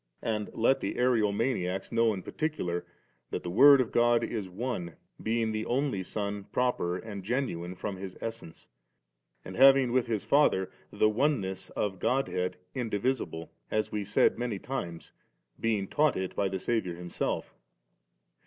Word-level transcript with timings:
And 0.23 0.49
let 0.55 0.79
the 0.79 0.95
Ario 0.95 1.31
maniacs 1.31 1.91
know 1.91 2.11
in 2.11 2.23
particular, 2.23 2.87
that 3.29 3.43
the 3.43 3.51
Word 3.51 3.79
of 3.79 3.91
God 3.91 4.23
is 4.23 4.49
One, 4.49 4.95
being 5.21 5.51
the 5.51 5.63
only 5.67 6.01
Son 6.01 6.45
proper 6.45 6.97
and 6.97 7.23
fenuine 7.23 7.77
from 7.77 7.97
His 7.97 8.15
Essence^ 8.15 8.65
and 9.45 9.55
having 9.55 9.91
with 9.91 10.09
lis 10.09 10.25
Father 10.25 10.71
the 10.89 11.07
oneness 11.07 11.69
of 11.75 11.99
Godhead 11.99 12.57
indivisible, 12.73 13.51
as 13.69 13.91
we 13.91 14.03
said 14.03 14.39
many 14.39 14.57
times, 14.57 15.11
being 15.59 15.87
taught 15.87 16.17
it 16.17 16.35
by 16.35 16.49
the 16.49 16.57
Saviour 16.57 16.95
Himself. 16.95 17.53